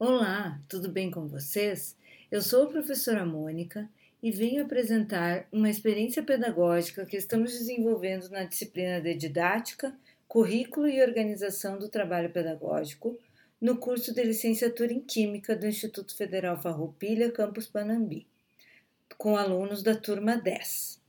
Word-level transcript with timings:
Olá, 0.00 0.60
tudo 0.68 0.88
bem 0.88 1.10
com 1.10 1.26
vocês? 1.26 1.96
Eu 2.30 2.40
sou 2.40 2.62
a 2.62 2.70
professora 2.70 3.26
Mônica 3.26 3.90
e 4.22 4.30
venho 4.30 4.62
apresentar 4.62 5.48
uma 5.50 5.68
experiência 5.68 6.22
pedagógica 6.22 7.04
que 7.04 7.16
estamos 7.16 7.50
desenvolvendo 7.50 8.30
na 8.30 8.44
disciplina 8.44 9.00
de 9.00 9.12
Didática, 9.16 9.92
Currículo 10.28 10.86
e 10.86 11.02
Organização 11.02 11.76
do 11.80 11.88
Trabalho 11.88 12.30
Pedagógico 12.30 13.18
no 13.60 13.76
curso 13.78 14.14
de 14.14 14.22
licenciatura 14.22 14.92
em 14.92 15.00
Química 15.00 15.56
do 15.56 15.66
Instituto 15.66 16.16
Federal 16.16 16.62
Farroupilha, 16.62 17.32
campus 17.32 17.66
Panambi, 17.66 18.24
com 19.16 19.36
alunos 19.36 19.82
da 19.82 19.96
turma 19.96 20.36
10. 20.36 21.02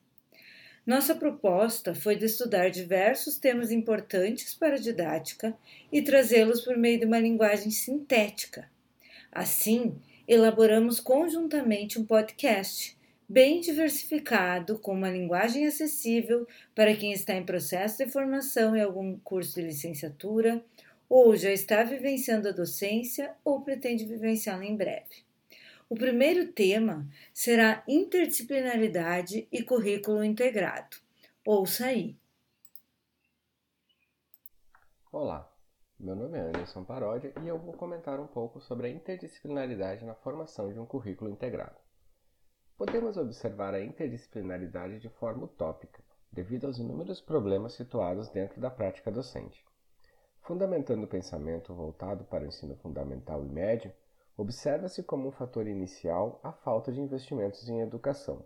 Nossa 0.84 1.14
proposta 1.14 1.94
foi 1.94 2.16
de 2.16 2.26
estudar 2.26 2.72
diversos 2.72 3.38
temas 3.38 3.70
importantes 3.70 4.56
para 4.56 4.78
a 4.78 4.80
didática 4.80 5.56
e 5.92 6.02
trazê-los 6.02 6.62
por 6.62 6.76
meio 6.76 7.00
de 7.00 7.06
uma 7.06 7.20
linguagem 7.20 7.70
sintética. 7.70 8.68
Assim, 9.32 10.02
elaboramos 10.28 11.00
conjuntamente 11.00 12.00
um 12.00 12.06
podcast 12.06 12.98
bem 13.28 13.60
diversificado, 13.60 14.80
com 14.80 14.94
uma 14.94 15.10
linguagem 15.10 15.68
acessível 15.68 16.48
para 16.74 16.96
quem 16.96 17.12
está 17.12 17.36
em 17.36 17.46
processo 17.46 18.04
de 18.04 18.12
formação 18.12 18.76
em 18.76 18.82
algum 18.82 19.20
curso 19.20 19.56
de 19.56 19.68
licenciatura 19.68 20.66
ou 21.08 21.36
já 21.36 21.52
está 21.52 21.84
vivenciando 21.84 22.48
a 22.48 22.52
docência 22.52 23.36
ou 23.44 23.62
pretende 23.62 24.06
vivenciá-la 24.06 24.66
em 24.66 24.76
breve. 24.76 25.24
O 25.90 25.96
primeiro 25.96 26.52
tema 26.52 27.08
será 27.34 27.84
interdisciplinaridade 27.88 29.48
e 29.52 29.64
currículo 29.64 30.24
integrado. 30.24 30.98
Ouça 31.44 31.88
aí. 31.88 32.16
Olá, 35.12 35.49
meu 36.00 36.16
nome 36.16 36.38
é 36.38 36.42
Anderson 36.42 36.84
Paródia 36.84 37.34
e 37.44 37.48
eu 37.48 37.58
vou 37.58 37.74
comentar 37.74 38.20
um 38.20 38.28
pouco 38.28 38.60
sobre 38.60 38.88
a 38.88 38.90
interdisciplinaridade 38.90 40.06
na 40.06 40.16
formação 40.16 40.72
de 40.72 40.80
um 40.80 40.86
currículo 40.86 41.30
integrado. 41.30 41.76
Podemos 42.78 43.18
observar 43.18 43.74
a 43.74 43.84
interdisciplinaridade 43.84 45.00
de 45.00 45.10
forma 45.10 45.44
utópica, 45.44 46.02
devido 46.32 46.66
aos 46.66 46.78
inúmeros 46.78 47.20
problemas 47.20 47.74
situados 47.74 48.30
dentro 48.30 48.62
da 48.62 48.70
prática 48.70 49.12
docente. 49.12 49.66
Fundamentando 50.42 51.04
o 51.04 51.08
pensamento 51.08 51.74
voltado 51.74 52.24
para 52.24 52.46
o 52.46 52.48
ensino 52.48 52.76
fundamental 52.78 53.44
e 53.44 53.50
médio, 53.50 53.94
Observa-se 54.40 55.04
como 55.04 55.28
um 55.28 55.32
fator 55.34 55.68
inicial 55.68 56.40
a 56.42 56.54
falta 56.54 56.94
de 56.94 57.02
investimentos 57.02 57.68
em 57.68 57.82
educação, 57.82 58.46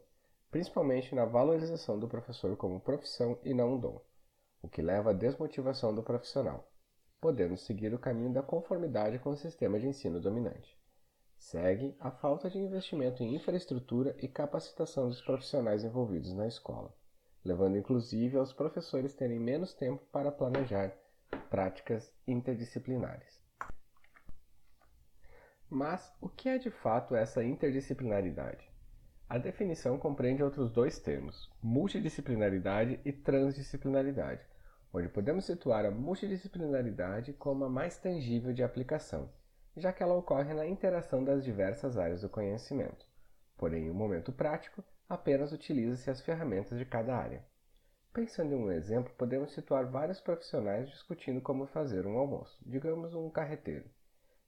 principalmente 0.50 1.14
na 1.14 1.24
valorização 1.24 2.00
do 2.00 2.08
professor 2.08 2.58
como 2.58 2.80
profissão 2.80 3.38
e 3.44 3.54
não 3.54 3.76
um 3.76 3.80
dom, 3.80 4.02
o 4.60 4.68
que 4.68 4.82
leva 4.82 5.12
à 5.12 5.14
desmotivação 5.14 5.94
do 5.94 6.02
profissional, 6.02 6.68
podendo 7.24 7.56
seguir 7.56 7.94
o 7.94 7.98
caminho 7.98 8.34
da 8.34 8.44
conformidade 8.44 9.18
com 9.18 9.30
o 9.30 9.38
sistema 9.38 9.80
de 9.80 9.88
ensino 9.88 10.20
dominante. 10.20 10.78
Segue 11.38 11.96
a 11.98 12.12
falta 12.12 12.50
de 12.50 12.60
investimento 12.60 13.24
em 13.24 13.34
infraestrutura 13.34 14.14
e 14.20 14.28
capacitação 14.28 15.08
dos 15.08 15.22
profissionais 15.22 15.86
envolvidos 15.86 16.34
na 16.34 16.46
escola, 16.46 16.94
levando 17.42 17.78
inclusive 17.78 18.36
aos 18.36 18.52
professores 18.52 19.14
terem 19.14 19.40
menos 19.40 19.74
tempo 19.74 20.04
para 20.12 20.34
planejar 20.34 20.94
práticas 21.50 22.14
interdisciplinares. 22.28 23.42
Mas 25.70 26.14
o 26.20 26.28
que 26.28 26.50
é 26.50 26.58
de 26.58 26.70
fato 26.70 27.16
essa 27.16 27.42
interdisciplinaridade? 27.42 28.70
A 29.30 29.38
definição 29.38 29.98
compreende 29.98 30.44
outros 30.44 30.70
dois 30.70 31.00
termos, 31.00 31.50
multidisciplinaridade 31.64 33.00
e 33.06 33.14
transdisciplinaridade, 33.14 34.46
onde 34.94 35.10
podemos 35.10 35.46
situar 35.46 35.86
a 35.86 35.92
multidisciplinaridade 35.92 37.34
como 37.34 37.66
a 37.66 37.70
mais 37.70 37.98
tangível 37.98 38.54
de 38.54 38.64
aplicação, 38.64 39.30
já 39.76 39.92
que 39.92 40.04
ela 40.04 40.14
ocorre 40.14 40.54
na 40.54 40.68
interação 40.68 41.24
das 41.24 41.44
diversas 41.44 41.98
áreas 41.98 42.22
do 42.22 42.30
conhecimento. 42.30 43.06
Porém, 43.58 43.88
no 43.88 43.94
momento 43.94 44.32
prático, 44.32 44.84
apenas 45.10 45.52
utiliza-se 45.52 46.10
as 46.10 46.22
ferramentas 46.22 46.78
de 46.78 46.86
cada 46.86 47.16
área. 47.16 47.44
Pensando 48.14 48.54
em 48.54 48.58
um 48.58 48.72
exemplo, 48.72 49.12
podemos 49.18 49.52
situar 49.52 49.90
vários 49.90 50.22
profissionais 50.22 50.88
discutindo 50.90 51.42
como 51.42 51.66
fazer 51.66 52.06
um 52.06 52.18
almoço, 52.18 52.58
digamos 52.64 53.16
um 53.16 53.30
carreteiro. 53.30 53.90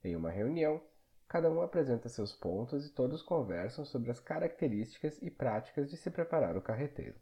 Em 0.03 0.15
uma 0.15 0.29
reunião, 0.29 0.79
Cada 1.27 1.49
um 1.49 1.61
apresenta 1.61 2.07
seus 2.07 2.33
pontos 2.33 2.85
e 2.85 2.93
todos 2.93 3.21
conversam 3.21 3.83
sobre 3.83 4.11
as 4.11 4.19
características 4.19 5.19
e 5.21 5.31
práticas 5.31 5.89
de 5.89 5.97
se 5.97 6.11
preparar 6.11 6.55
o 6.55 6.61
carreteiro. 6.61 7.15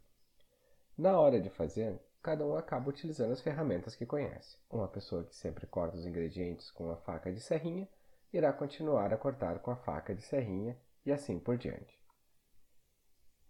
Na 0.96 1.18
hora 1.18 1.40
de 1.40 1.50
fazer, 1.50 1.98
cada 2.24 2.42
um 2.46 2.56
acaba 2.56 2.88
utilizando 2.88 3.32
as 3.32 3.42
ferramentas 3.42 3.94
que 3.94 4.06
conhece. 4.06 4.56
Uma 4.70 4.88
pessoa 4.88 5.24
que 5.24 5.36
sempre 5.36 5.66
corta 5.66 5.98
os 5.98 6.06
ingredientes 6.06 6.70
com 6.70 6.90
a 6.90 6.96
faca 6.96 7.30
de 7.30 7.38
serrinha 7.38 7.86
irá 8.32 8.50
continuar 8.50 9.12
a 9.12 9.16
cortar 9.18 9.58
com 9.58 9.70
a 9.70 9.76
faca 9.76 10.14
de 10.14 10.22
serrinha 10.22 10.74
e 11.04 11.12
assim 11.12 11.38
por 11.38 11.58
diante. 11.58 12.00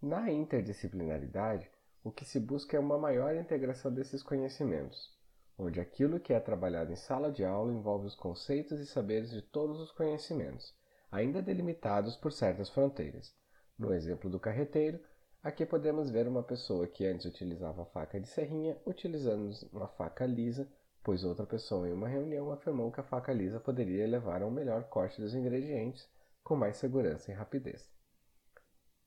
Na 0.03 0.29
interdisciplinaridade, 0.29 1.71
o 2.03 2.11
que 2.11 2.25
se 2.25 2.41
busca 2.41 2.77
é 2.77 2.81
uma 2.81 2.99
maior 2.99 3.37
integração 3.37 3.95
desses 3.95 4.25
conhecimentos, 4.25 5.17
onde 5.57 5.81
aquilo 5.81 6.19
que 6.19 6.33
é 6.33 6.41
trabalhado 6.41 6.91
em 6.93 6.97
sala 6.97 7.31
de 7.31 7.45
aula 7.45 7.73
envolve 7.73 8.09
os 8.09 8.17
conceitos 8.17 8.81
e 8.81 8.87
saberes 8.87 9.31
de 9.31 9.41
todos 9.41 9.81
os 9.81 9.93
conhecimentos, 9.93 10.75
ainda 11.13 11.41
delimitados 11.41 12.17
por 12.17 12.33
certas 12.33 12.69
fronteiras. 12.71 13.33
No 13.79 13.95
exemplo 13.95 14.29
do 14.29 14.41
carreteiro, 14.41 15.01
aqui 15.45 15.65
podemos 15.65 16.11
ver 16.11 16.27
uma 16.27 16.43
pessoa 16.43 16.89
que 16.89 17.07
antes 17.07 17.27
utilizava 17.27 17.85
faca 17.85 18.19
de 18.19 18.27
serrinha 18.27 18.77
utilizando 18.85 19.55
uma 19.73 19.87
faca 19.87 20.27
lisa, 20.27 20.69
pois 21.05 21.23
outra 21.23 21.47
pessoa 21.47 21.89
em 21.89 21.93
uma 21.93 22.09
reunião 22.09 22.51
afirmou 22.51 22.91
que 22.91 22.99
a 22.99 23.05
faca 23.05 23.33
lisa 23.33 23.61
poderia 23.61 24.09
levar 24.09 24.43
a 24.43 24.47
um 24.47 24.51
melhor 24.51 24.85
corte 24.85 25.21
dos 25.21 25.35
ingredientes 25.35 26.09
com 26.43 26.57
mais 26.57 26.79
segurança 26.79 27.31
e 27.31 27.35
rapidez. 27.35 27.89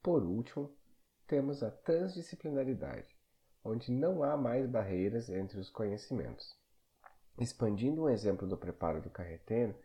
Por 0.02 0.24
último, 0.24 0.72
temos 1.28 1.62
a 1.62 1.70
transdisciplinaridade 1.70 3.18
onde 3.68 3.92
não 3.92 4.24
há 4.24 4.38
mais 4.38 4.66
barreiras 4.66 5.30
entre 5.30 5.59
os 5.59 5.69
conhecimentos. 5.69 6.56
Expandindo 7.38 8.04
um 8.04 8.09
exemplo 8.09 8.48
do 8.48 8.58
preparo 8.58 9.02
do 9.02 9.09
carreteiro, 9.09 9.75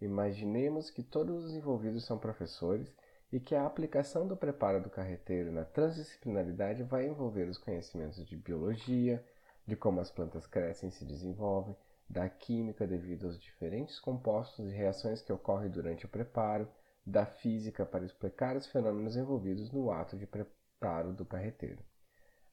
imaginemos 0.00 0.90
que 0.90 1.02
todos 1.02 1.44
os 1.44 1.52
envolvidos 1.52 2.06
são 2.06 2.18
professores 2.18 2.88
e 3.32 3.40
que 3.40 3.54
a 3.54 3.64
aplicação 3.64 4.28
do 4.28 4.36
preparo 4.36 4.82
do 4.82 4.90
carreteiro 4.90 5.50
na 5.50 5.64
transdisciplinaridade 5.64 6.82
vai 6.82 7.06
envolver 7.06 7.48
os 7.48 7.56
conhecimentos 7.56 8.26
de 8.26 8.36
biologia, 8.36 9.24
de 9.66 9.74
como 9.74 10.00
as 10.00 10.10
plantas 10.10 10.46
crescem 10.46 10.90
e 10.90 10.92
se 10.92 11.04
desenvolvem, 11.04 11.74
da 12.08 12.28
química 12.28 12.86
devido 12.86 13.26
aos 13.26 13.40
diferentes 13.40 13.98
compostos 13.98 14.70
e 14.70 14.74
reações 14.74 15.22
que 15.22 15.32
ocorrem 15.32 15.70
durante 15.70 16.04
o 16.04 16.08
preparo, 16.08 16.68
da 17.06 17.24
física 17.24 17.86
para 17.86 18.04
explicar 18.04 18.54
os 18.54 18.66
fenômenos 18.66 19.16
envolvidos 19.16 19.72
no 19.72 19.90
ato 19.90 20.16
de 20.16 20.26
preparo 20.26 21.14
do 21.14 21.24
carreteiro. 21.24 21.82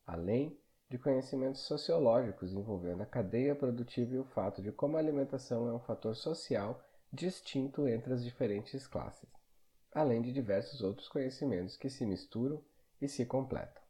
Além 0.08 0.58
de 0.90 0.98
conhecimentos 0.98 1.62
sociológicos 1.62 2.54
envolvendo 2.54 3.04
a 3.04 3.06
cadeia 3.06 3.54
produtiva 3.54 4.16
e 4.16 4.18
o 4.18 4.24
fato 4.24 4.62
de 4.62 4.72
como 4.72 4.96
a 4.96 5.00
alimentação 5.00 5.68
é 5.68 5.74
um 5.74 5.80
fator 5.80 6.16
social 6.16 6.82
distinto 7.12 7.88
entre 7.88 8.14
as 8.14 8.24
diferentes 8.24 8.88
classes, 8.88 9.30
além 9.94 10.22
de 10.22 10.32
diversos 10.32 10.82
outros 10.82 11.08
conhecimentos 11.08 11.76
que 11.76 11.90
se 11.90 12.06
misturam 12.06 12.64
e 13.02 13.08
se 13.08 13.26
completam. 13.26 13.82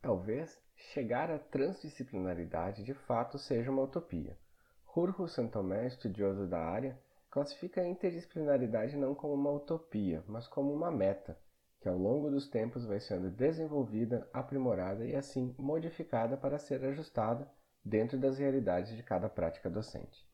Talvez 0.00 0.60
chegar 0.74 1.30
à 1.30 1.38
transdisciplinaridade 1.38 2.82
de 2.82 2.92
fato 2.92 3.38
seja 3.38 3.70
uma 3.70 3.82
utopia. 3.82 4.36
Rurro 4.84 5.28
Santomé, 5.28 5.86
estudioso 5.86 6.46
da 6.46 6.58
área, 6.58 7.00
classifica 7.30 7.80
a 7.80 7.86
interdisciplinaridade 7.86 8.96
não 8.96 9.14
como 9.14 9.34
uma 9.34 9.50
utopia, 9.50 10.22
mas 10.26 10.46
como 10.48 10.72
uma 10.72 10.90
meta 10.90 11.38
que 11.82 11.88
ao 11.88 11.98
longo 11.98 12.30
dos 12.30 12.48
tempos 12.48 12.84
vai 12.84 13.00
sendo 13.00 13.28
desenvolvida, 13.28 14.28
aprimorada 14.32 15.04
e 15.04 15.16
assim 15.16 15.52
modificada 15.58 16.36
para 16.36 16.56
ser 16.56 16.84
ajustada 16.84 17.50
dentro 17.84 18.16
das 18.16 18.38
realidades 18.38 18.94
de 18.96 19.02
cada 19.02 19.28
prática 19.28 19.68
docente. 19.68 20.24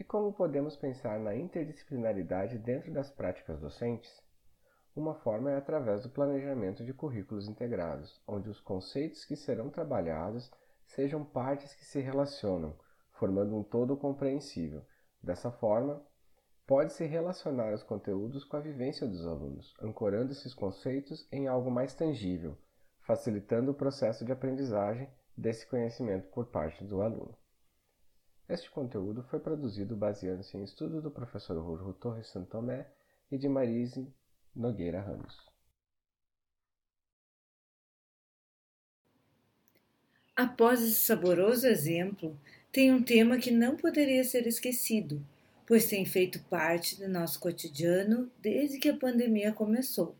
E 0.00 0.02
como 0.02 0.32
podemos 0.32 0.78
pensar 0.78 1.20
na 1.20 1.36
interdisciplinaridade 1.36 2.56
dentro 2.56 2.90
das 2.90 3.10
práticas 3.10 3.60
docentes? 3.60 4.10
Uma 4.96 5.14
forma 5.14 5.50
é 5.50 5.58
através 5.58 6.02
do 6.02 6.08
planejamento 6.08 6.82
de 6.82 6.94
currículos 6.94 7.46
integrados, 7.46 8.18
onde 8.26 8.48
os 8.48 8.58
conceitos 8.62 9.26
que 9.26 9.36
serão 9.36 9.68
trabalhados 9.68 10.50
sejam 10.86 11.22
partes 11.22 11.74
que 11.74 11.84
se 11.84 12.00
relacionam, 12.00 12.74
formando 13.12 13.54
um 13.54 13.62
todo 13.62 13.94
compreensível. 13.94 14.82
Dessa 15.22 15.50
forma, 15.50 16.02
Pode-se 16.66 17.04
relacionar 17.04 17.74
os 17.74 17.82
conteúdos 17.82 18.44
com 18.44 18.56
a 18.56 18.60
vivência 18.60 19.06
dos 19.06 19.26
alunos, 19.26 19.74
ancorando 19.82 20.30
esses 20.30 20.54
conceitos 20.54 21.26
em 21.32 21.48
algo 21.48 21.68
mais 21.68 21.92
tangível, 21.92 22.56
facilitando 23.00 23.72
o 23.72 23.74
processo 23.74 24.24
de 24.24 24.30
aprendizagem 24.30 25.10
desse 25.36 25.66
conhecimento 25.66 26.28
por 26.28 26.46
parte 26.46 26.84
do 26.84 27.02
aluno. 27.02 27.36
Este 28.50 28.68
conteúdo 28.68 29.22
foi 29.22 29.38
produzido 29.38 29.94
baseando-se 29.94 30.56
em 30.56 30.64
estudo 30.64 31.00
do 31.00 31.08
professor 31.08 31.56
Rurro 31.56 31.94
Torres 31.94 32.26
Santomé 32.26 32.84
e 33.30 33.38
de 33.38 33.48
Marise 33.48 34.12
Nogueira 34.56 35.00
Ramos. 35.00 35.36
Após 40.34 40.82
esse 40.82 40.94
saboroso 40.94 41.64
exemplo, 41.68 42.36
tem 42.72 42.92
um 42.92 43.00
tema 43.00 43.38
que 43.38 43.52
não 43.52 43.76
poderia 43.76 44.24
ser 44.24 44.44
esquecido, 44.48 45.24
pois 45.64 45.86
tem 45.86 46.04
feito 46.04 46.42
parte 46.50 46.98
do 46.98 47.08
nosso 47.08 47.38
cotidiano 47.38 48.28
desde 48.40 48.80
que 48.80 48.88
a 48.88 48.96
pandemia 48.96 49.52
começou. 49.52 50.16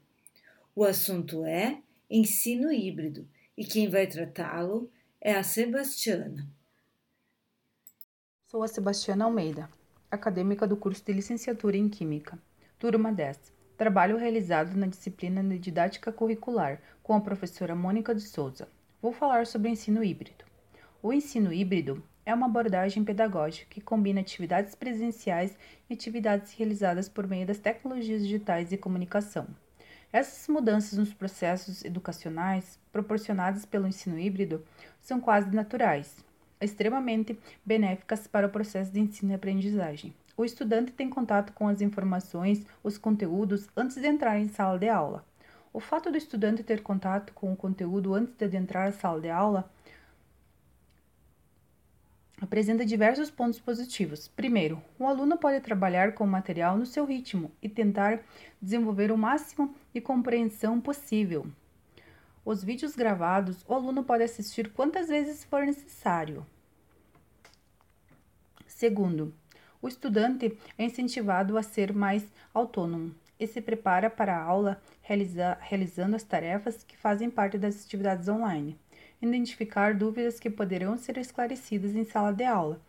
O 0.73 0.85
assunto 0.85 1.45
é 1.45 1.83
ensino 2.09 2.73
híbrido 2.73 3.29
e 3.57 3.65
quem 3.65 3.89
vai 3.89 4.07
tratá-lo 4.07 4.89
é 5.21 5.35
a 5.35 5.43
Sebastiana. 5.43 6.60
Sou 8.51 8.65
a 8.65 8.67
Sebastiana 8.67 9.27
Almeida, 9.27 9.71
acadêmica 10.11 10.67
do 10.67 10.77
curso 10.77 11.05
de 11.07 11.13
licenciatura 11.13 11.77
em 11.77 11.89
Química, 11.89 12.37
turma 12.81 13.13
10. 13.13 13.39
Trabalho 13.77 14.17
realizado 14.17 14.75
na 14.75 14.89
disciplina 14.89 15.41
de 15.41 15.57
didática 15.57 16.11
curricular 16.11 16.81
com 17.01 17.15
a 17.15 17.21
professora 17.21 17.77
Mônica 17.77 18.13
de 18.13 18.23
Souza. 18.23 18.67
Vou 19.01 19.13
falar 19.13 19.47
sobre 19.47 19.69
o 19.69 19.71
ensino 19.71 20.03
híbrido. 20.03 20.45
O 21.01 21.13
ensino 21.13 21.53
híbrido 21.53 22.03
é 22.27 22.35
uma 22.35 22.47
abordagem 22.47 23.05
pedagógica 23.05 23.71
que 23.71 23.81
combina 23.81 24.21
atividades 24.21 24.75
presenciais 24.75 25.57
e 25.89 25.95
atividades 25.95 26.53
realizadas 26.53 27.09
por 27.09 27.29
meio 27.29 27.47
das 27.47 27.61
tecnologias 27.61 28.21
digitais 28.21 28.73
e 28.73 28.77
comunicação. 28.77 29.47
Essas 30.13 30.49
mudanças 30.49 30.99
nos 30.99 31.15
processos 31.15 31.85
educacionais 31.85 32.81
proporcionadas 32.91 33.65
pelo 33.65 33.87
ensino 33.87 34.19
híbrido 34.19 34.67
são 35.01 35.21
quase 35.21 35.55
naturais, 35.55 36.25
extremamente 36.61 37.39
benéficas 37.65 38.27
para 38.27 38.47
o 38.47 38.51
processo 38.51 38.93
de 38.93 39.01
ensino 39.01 39.33
e 39.33 39.35
aprendizagem. 39.35 40.15
O 40.37 40.45
estudante 40.45 40.93
tem 40.93 41.11
contato 41.11 41.53
com 41.53 41.69
as 41.69 41.81
informações, 41.81 42.65
os 42.83 42.97
conteúdos 42.97 43.69
antes 43.77 43.97
de 43.97 44.07
entrar 44.07 44.39
em 44.39 44.49
sala 44.49 44.79
de 44.79 44.89
aula. 44.89 45.25
O 45.73 45.81
fato 45.81 46.11
do 46.11 46.17
estudante 46.17 46.63
ter 46.63 46.83
contato 46.83 47.33
com 47.33 47.53
o 47.53 47.57
conteúdo 47.57 48.15
antes 48.15 48.35
de 48.37 48.45
adentrar 48.45 48.89
a 48.89 48.93
sala 48.93 49.21
de 49.21 49.31
aula 49.31 49.71
apresenta 52.41 52.87
diversos 52.87 53.31
pontos 53.31 53.61
positivos. 53.61 54.29
Primeiro, 54.29 54.83
o 54.99 55.07
aluno 55.07 55.37
pode 55.37 55.61
trabalhar 55.61 56.15
com 56.15 56.25
o 56.25 56.27
material 56.27 56.77
no 56.77 56.87
seu 56.87 57.05
ritmo 57.05 57.53
e 57.63 57.69
tentar 57.69 58.21
desenvolver 58.61 59.13
o 59.13 59.19
máximo 59.19 59.75
de 59.93 60.01
compreensão 60.01 60.81
possível. 60.81 61.47
Os 62.45 62.65
vídeos 62.65 62.97
gravados, 62.97 63.65
o 63.69 63.75
aluno 63.75 64.03
pode 64.03 64.23
assistir 64.23 64.73
quantas 64.73 65.09
vezes 65.09 65.45
for 65.45 65.65
necessário. 65.65 66.47
Segundo, 68.67 69.35
o 69.83 69.89
estudante 69.89 70.57
é 70.79 70.85
incentivado 70.85 71.57
a 71.59 71.63
ser 71.63 71.93
mais 71.93 72.27
autônomo 72.53 73.15
e 73.39 73.47
se 73.47 73.61
prepara 73.61 74.11
para 74.11 74.37
a 74.37 74.43
aula 74.43 74.81
realiza 75.03 75.59
realizando 75.61 76.17
as 76.17 76.23
tarefas 76.23 76.83
que 76.85 76.97
fazem 76.97 77.31
parte 77.31 77.59
das 77.59 77.85
atividades 77.85 78.29
online 78.29 78.79
identificar 79.23 79.95
dúvidas 79.95 80.41
que 80.41 80.49
poderão 80.49 80.97
ser 80.97 81.19
esclarecidas 81.19 81.95
em 81.95 82.05
sala 82.05 82.33
de 82.33 82.45
aula 82.45 82.81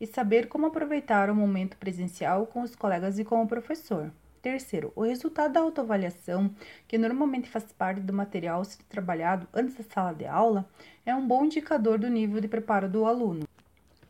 e 0.00 0.06
saber 0.06 0.48
como 0.48 0.66
aproveitar 0.66 1.30
o 1.30 1.34
momento 1.34 1.76
presencial 1.76 2.46
com 2.46 2.62
os 2.62 2.76
colegas 2.76 3.18
e 3.18 3.24
com 3.24 3.42
o 3.42 3.48
professor. 3.48 4.12
Terceiro, 4.50 4.94
o 4.96 5.02
resultado 5.02 5.52
da 5.52 5.60
autoavaliação, 5.60 6.50
que 6.88 6.96
normalmente 6.96 7.50
faz 7.50 7.70
parte 7.70 8.00
do 8.00 8.14
material 8.14 8.64
sendo 8.64 8.86
trabalhado 8.88 9.46
antes 9.52 9.74
da 9.74 9.84
sala 9.84 10.14
de 10.14 10.24
aula, 10.24 10.66
é 11.04 11.14
um 11.14 11.28
bom 11.28 11.44
indicador 11.44 11.98
do 11.98 12.08
nível 12.08 12.40
de 12.40 12.48
preparo 12.48 12.88
do 12.88 13.04
aluno. 13.04 13.46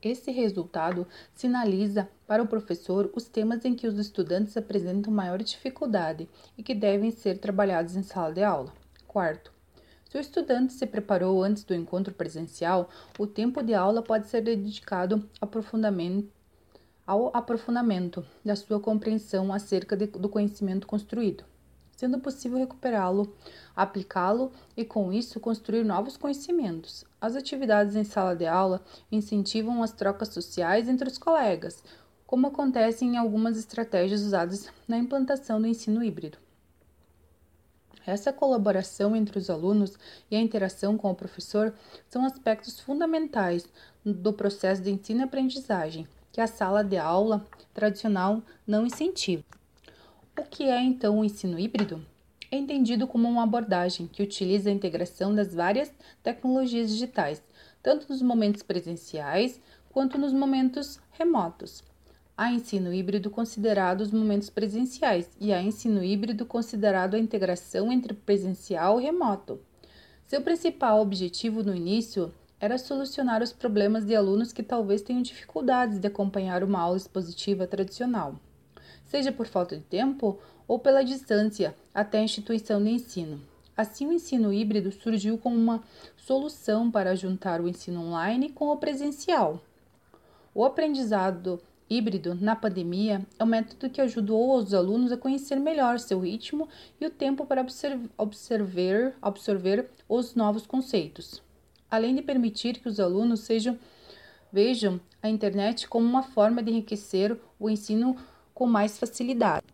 Esse 0.01 0.31
resultado 0.31 1.09
sinaliza 1.35 2.09
para 2.25 2.41
o 2.41 2.47
professor 2.47 3.11
os 3.17 3.25
temas 3.25 3.65
em 3.65 3.75
que 3.75 3.89
os 3.89 3.99
estudantes 3.99 4.57
apresentam 4.57 5.13
maior 5.13 5.43
dificuldade 5.43 6.29
e 6.57 6.63
que 6.63 6.73
devem 6.73 7.11
ser 7.11 7.39
trabalhados 7.39 7.97
em 7.97 8.05
sala 8.05 8.33
de 8.33 8.45
aula. 8.45 8.73
Quarto, 9.09 9.53
se 10.09 10.19
o 10.19 10.21
estudante 10.21 10.73
se 10.73 10.87
preparou 10.87 11.43
antes 11.43 11.65
do 11.65 11.75
encontro 11.75 12.15
presencial, 12.15 12.89
o 13.19 13.27
tempo 13.27 13.61
de 13.61 13.75
aula 13.75 14.03
pode 14.03 14.29
ser 14.29 14.43
dedicado 14.43 15.29
ao 15.41 15.49
aprofundamento 15.49 16.38
da 18.45 18.55
sua 18.55 18.79
compreensão 18.79 19.53
acerca 19.53 19.97
de, 19.97 20.07
do 20.07 20.29
conhecimento 20.29 20.87
construído, 20.87 21.43
sendo 21.97 22.19
possível 22.19 22.59
recuperá-lo, 22.59 23.35
aplicá-lo 23.75 24.53
e, 24.77 24.85
com 24.85 25.11
isso, 25.11 25.41
construir 25.41 25.85
novos 25.85 26.19
conhecimentos. 26.19 27.07
As 27.19 27.35
atividades 27.35 27.97
em 27.97 28.05
sala 28.05 28.37
de 28.37 28.47
aula 28.47 28.83
incentivam 29.11 29.83
as 29.83 29.93
trocas 29.93 30.29
sociais 30.29 30.87
entre 30.87 31.09
os 31.09 31.17
colegas, 31.17 31.83
como 32.27 32.47
acontece 32.47 33.07
em 33.07 33.17
algumas 33.17 33.57
estratégias 33.57 34.21
usadas 34.21 34.69
na 34.87 34.99
implantação 34.99 35.59
do 35.59 35.67
ensino 35.67 36.05
híbrido. 36.05 36.37
Essa 38.07 38.33
colaboração 38.33 39.17
entre 39.17 39.39
os 39.39 39.49
alunos 39.49 39.99
e 40.31 40.37
a 40.37 40.41
interação 40.41 40.97
com 40.99 41.11
o 41.11 41.15
professor 41.15 41.75
são 42.09 42.25
aspectos 42.25 42.79
fundamentais 42.81 43.67
do 44.05 44.33
processo 44.33 44.83
de 44.83 44.91
ensino 44.91 45.21
e 45.21 45.25
aprendizagem, 45.25 46.07
que 46.39 46.43
a 46.43 46.47
sala 46.47 46.85
de 46.85 46.97
aula 46.97 47.45
tradicional 47.75 48.41
não 48.65 48.87
incentiva. 48.87 49.43
O 50.39 50.45
que 50.45 50.63
é 50.63 50.81
então 50.81 51.19
o 51.19 51.25
ensino 51.25 51.59
híbrido? 51.59 52.01
É 52.49 52.57
entendido 52.57 53.09
como 53.09 53.29
uma 53.29 53.43
abordagem 53.43 54.07
que 54.07 54.23
utiliza 54.23 54.71
a 54.71 54.73
integração 54.73 55.35
das 55.35 55.53
várias 55.53 55.93
tecnologias 56.23 56.91
digitais, 56.91 57.43
tanto 57.83 58.07
nos 58.09 58.23
momentos 58.23 58.63
presenciais 58.63 59.61
quanto 59.91 60.17
nos 60.17 60.33
momentos 60.33 61.01
remotos, 61.11 61.83
Há 62.37 62.53
ensino 62.53 62.95
híbrido 62.95 63.31
considerado 63.31 64.03
os 64.03 64.13
momentos 64.13 64.49
presenciais 64.49 65.29
e 65.41 65.53
há 65.53 65.61
ensino 65.61 66.05
híbrido 66.05 66.47
considerado 66.47 67.17
a 67.17 67.19
integração 67.19 67.91
entre 67.91 68.15
presencial 68.15 69.01
e 69.01 69.03
remoto. 69.03 69.59
Seu 70.25 70.41
principal 70.41 71.01
objetivo 71.01 71.65
no 71.65 71.75
início 71.75 72.33
era 72.61 72.79
solucionar 72.79 73.43
os 73.43 73.53
problemas 73.53 74.05
de 74.05 74.15
alunos 74.15 74.53
que 74.53 74.63
talvez 74.63 75.03
tenham 75.03 75.23
dificuldades 75.23 75.99
de 75.99 76.07
acompanhar 76.07 76.65
uma 76.65 76.81
aula 76.81 76.97
expositiva 76.97 77.67
tradicional, 77.67 78.35
seja 79.05 79.31
por 79.31 79.47
falta 79.47 79.77
de 79.77 79.83
tempo 79.83 80.39
ou 80.67 80.79
pela 80.79 81.05
distância 81.05 81.75
até 81.95 82.19
a 82.19 82.23
instituição 82.23 82.83
de 82.83 82.91
ensino. 82.91 83.41
Assim, 83.77 84.07
o 84.07 84.13
ensino 84.13 84.53
híbrido 84.53 84.91
surgiu 84.91 85.39
como 85.39 85.57
uma 85.57 85.85
solução 86.17 86.91
para 86.91 87.15
juntar 87.15 87.61
o 87.61 87.69
ensino 87.69 88.01
online 88.01 88.51
com 88.51 88.69
o 88.69 88.77
presencial. 88.77 89.63
O 90.53 90.65
aprendizado 90.65 91.61
híbrido 91.89 92.35
na 92.35 92.55
pandemia 92.55 93.25
é 93.39 93.45
um 93.45 93.47
método 93.47 93.89
que 93.89 94.01
ajudou 94.01 94.57
os 94.57 94.75
alunos 94.75 95.13
a 95.13 95.17
conhecer 95.17 95.57
melhor 95.57 95.99
seu 95.99 96.21
ritmo 96.21 96.69
e 97.01 97.07
o 97.07 97.11
tempo 97.11 97.47
para 97.47 97.63
observar, 97.63 99.15
absorver 99.23 99.89
os 100.09 100.35
novos 100.35 100.67
conceitos, 100.67 101.41
além 101.91 102.15
de 102.15 102.23
permitir 102.23 102.79
que 102.81 102.89
os 102.89 103.01
alunos 103.01 103.41
sejam, 103.41 103.79
vejam 104.53 105.01
a 105.23 105.29
internet 105.29 105.89
como 105.89 106.07
uma 106.07 106.23
forma 106.23 106.63
de 106.63 106.71
enriquecer 106.71 107.37
o 107.59 107.69
ensino 107.69 108.17
com 108.55 108.67
mais 108.67 108.99
facilidade. 108.99 109.67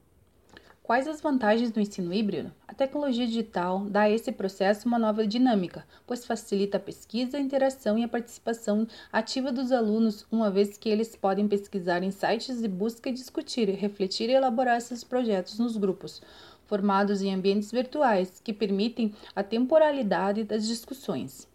Quais 0.84 1.08
as 1.08 1.18
vantagens 1.22 1.70
do 1.70 1.80
ensino 1.80 2.12
híbrido? 2.12 2.52
A 2.68 2.74
tecnologia 2.74 3.26
digital 3.26 3.86
dá 3.88 4.02
a 4.02 4.10
esse 4.10 4.30
processo 4.30 4.86
uma 4.86 4.98
nova 4.98 5.26
dinâmica, 5.26 5.86
pois 6.06 6.26
facilita 6.26 6.76
a 6.76 6.80
pesquisa, 6.80 7.38
a 7.38 7.40
interação 7.40 7.96
e 7.96 8.04
a 8.04 8.08
participação 8.08 8.86
ativa 9.10 9.50
dos 9.50 9.72
alunos, 9.72 10.26
uma 10.30 10.50
vez 10.50 10.76
que 10.76 10.90
eles 10.90 11.16
podem 11.16 11.48
pesquisar 11.48 12.02
em 12.02 12.10
sites 12.10 12.60
de 12.60 12.68
busca 12.68 13.08
e 13.08 13.14
discutir, 13.14 13.70
refletir 13.70 14.28
e 14.28 14.34
elaborar 14.34 14.76
esses 14.76 15.02
projetos 15.02 15.58
nos 15.58 15.78
grupos, 15.78 16.20
formados 16.66 17.22
em 17.22 17.32
ambientes 17.32 17.72
virtuais 17.72 18.38
que 18.44 18.52
permitem 18.52 19.14
a 19.34 19.42
temporalidade 19.42 20.44
das 20.44 20.66
discussões. 20.66 21.48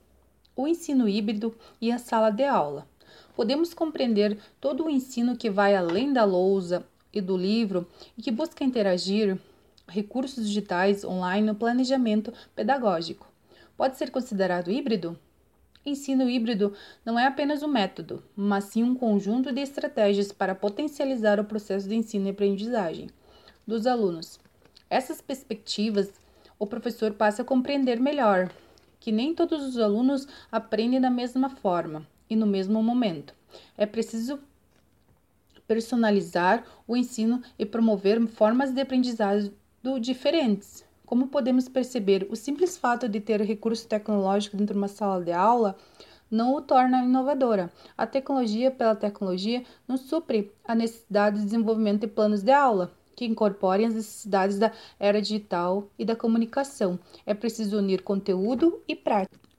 O 0.59 0.67
ensino 0.67 1.07
híbrido 1.07 1.55
e 1.79 1.89
a 1.89 1.97
sala 1.97 2.29
de 2.29 2.43
aula. 2.43 2.85
Podemos 3.33 3.73
compreender 3.73 4.37
todo 4.59 4.83
o 4.83 4.89
ensino 4.89 5.37
que 5.37 5.49
vai 5.49 5.73
além 5.73 6.11
da 6.11 6.25
lousa 6.25 6.85
e 7.13 7.21
do 7.21 7.37
livro 7.37 7.87
e 8.17 8.21
que 8.21 8.29
busca 8.29 8.65
interagir 8.65 9.39
recursos 9.87 10.45
digitais 10.45 11.05
online 11.05 11.47
no 11.47 11.55
planejamento 11.55 12.33
pedagógico. 12.53 13.25
Pode 13.77 13.95
ser 13.95 14.11
considerado 14.11 14.69
híbrido? 14.69 15.17
Ensino 15.85 16.29
híbrido 16.29 16.73
não 17.05 17.17
é 17.17 17.25
apenas 17.25 17.63
um 17.63 17.69
método, 17.69 18.21
mas 18.35 18.65
sim 18.65 18.83
um 18.83 18.95
conjunto 18.95 19.53
de 19.53 19.61
estratégias 19.61 20.33
para 20.33 20.53
potencializar 20.53 21.39
o 21.39 21.45
processo 21.45 21.87
de 21.87 21.95
ensino 21.95 22.27
e 22.27 22.31
aprendizagem 22.31 23.09
dos 23.65 23.87
alunos. 23.87 24.41
Essas 24.89 25.21
perspectivas, 25.21 26.11
o 26.59 26.67
professor 26.67 27.13
passa 27.13 27.43
a 27.43 27.45
compreender 27.45 27.97
melhor 27.97 28.51
que 28.99 29.11
nem 29.11 29.33
todos 29.33 29.63
os 29.65 29.77
alunos 29.77 30.27
aprendem 30.51 30.99
da 30.99 31.09
mesma 31.09 31.49
forma 31.49 32.05
e 32.29 32.35
no 32.35 32.45
mesmo 32.45 32.81
momento. 32.83 33.33
É 33.77 33.85
preciso 33.85 34.39
personalizar 35.67 36.63
o 36.87 36.97
ensino 36.97 37.41
e 37.57 37.65
promover 37.65 38.25
formas 38.27 38.71
de 38.71 38.81
aprendizagem 38.81 39.53
diferentes. 40.01 40.83
Como 41.05 41.27
podemos 41.27 41.67
perceber, 41.69 42.27
o 42.29 42.35
simples 42.35 42.77
fato 42.77 43.07
de 43.07 43.19
ter 43.19 43.41
recurso 43.41 43.87
tecnológico 43.87 44.57
dentro 44.57 44.73
de 44.73 44.79
uma 44.79 44.87
sala 44.87 45.23
de 45.23 45.31
aula 45.31 45.75
não 46.29 46.53
o 46.53 46.61
torna 46.61 47.03
inovadora. 47.03 47.71
A 47.97 48.05
tecnologia 48.05 48.69
pela 48.69 48.95
tecnologia 48.95 49.63
não 49.87 49.97
supre 49.97 50.51
a 50.63 50.75
necessidade 50.75 51.37
de 51.37 51.45
desenvolvimento 51.45 52.01
de 52.01 52.07
planos 52.07 52.43
de 52.43 52.51
aula 52.51 52.93
que 53.19 53.25
incorporem 53.25 53.85
as 53.85 53.95
necessidades 53.95 54.57
da 54.57 54.71
era 54.97 55.21
digital 55.21 55.91
e 55.99 56.05
da 56.05 56.15
comunicação. 56.15 56.97
É 57.25 57.33
preciso 57.33 57.77
unir 57.77 58.01
conteúdo 58.01 58.81
e 58.88 58.95
prática. 58.95 59.49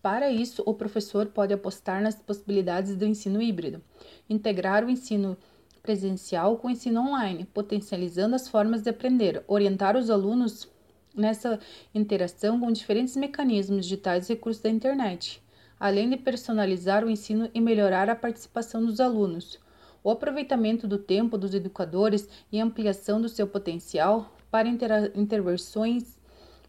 Para 0.00 0.30
isso, 0.30 0.62
o 0.64 0.72
professor 0.72 1.26
pode 1.26 1.52
apostar 1.52 2.00
nas 2.00 2.14
possibilidades 2.14 2.96
do 2.96 3.04
ensino 3.04 3.42
híbrido, 3.42 3.82
integrar 4.30 4.82
o 4.82 4.88
ensino 4.88 5.36
presencial 5.82 6.56
com 6.56 6.68
o 6.68 6.70
ensino 6.70 7.02
online, 7.02 7.44
potencializando 7.44 8.34
as 8.34 8.48
formas 8.48 8.80
de 8.80 8.88
aprender, 8.88 9.44
orientar 9.46 9.94
os 9.94 10.08
alunos 10.08 10.66
nessa 11.14 11.60
interação 11.94 12.58
com 12.58 12.72
diferentes 12.72 13.14
mecanismos 13.14 13.84
digitais 13.84 14.30
e 14.30 14.32
recursos 14.32 14.62
da 14.62 14.70
internet, 14.70 15.42
além 15.78 16.08
de 16.08 16.16
personalizar 16.16 17.04
o 17.04 17.10
ensino 17.10 17.50
e 17.52 17.60
melhorar 17.60 18.08
a 18.08 18.16
participação 18.16 18.82
dos 18.82 19.00
alunos. 19.00 19.60
O 20.04 20.10
aproveitamento 20.10 20.88
do 20.88 20.98
tempo 20.98 21.38
dos 21.38 21.54
educadores 21.54 22.28
e 22.50 22.60
ampliação 22.60 23.20
do 23.20 23.28
seu 23.28 23.46
potencial 23.46 24.34
para 24.50 24.68
intervenções 24.68 26.18